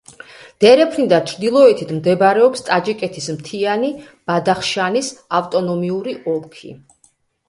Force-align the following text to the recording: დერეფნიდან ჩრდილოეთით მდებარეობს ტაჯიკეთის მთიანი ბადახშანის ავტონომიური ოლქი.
დერეფნიდან 0.63 1.25
ჩრდილოეთით 1.31 1.91
მდებარეობს 1.97 2.65
ტაჯიკეთის 2.69 3.27
მთიანი 3.33 3.91
ბადახშანის 4.31 5.11
ავტონომიური 5.41 6.17
ოლქი. 6.33 6.73